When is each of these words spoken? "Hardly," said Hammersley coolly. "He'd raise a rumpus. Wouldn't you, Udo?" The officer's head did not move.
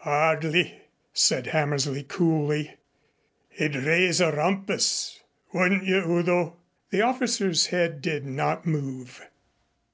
"Hardly," 0.00 0.82
said 1.14 1.46
Hammersley 1.46 2.02
coolly. 2.02 2.74
"He'd 3.48 3.74
raise 3.74 4.20
a 4.20 4.30
rumpus. 4.30 5.22
Wouldn't 5.54 5.84
you, 5.84 6.00
Udo?" 6.00 6.58
The 6.90 7.00
officer's 7.00 7.68
head 7.68 8.02
did 8.02 8.26
not 8.26 8.66
move. 8.66 9.22